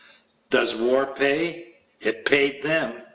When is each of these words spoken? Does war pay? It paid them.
Does 0.49 0.75
war 0.75 1.05
pay? 1.05 1.75
It 1.99 2.25
paid 2.25 2.63
them. 2.63 3.03